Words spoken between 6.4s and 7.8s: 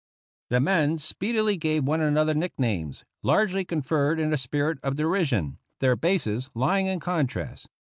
lying in contrast.